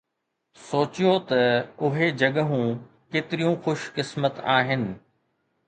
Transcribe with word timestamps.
سوچيو 0.69 1.11
ته 1.31 1.41
اهي 1.89 2.07
جڳهون 2.23 2.65
ڪيتريون 3.17 3.55
خوش 3.67 3.87
قسمت 3.99 4.43
آهن 4.59 4.91